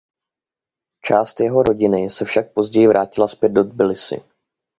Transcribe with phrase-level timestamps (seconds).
[1.05, 4.15] Část jeho rodiny se však později vrátila zpět do Tbilisi.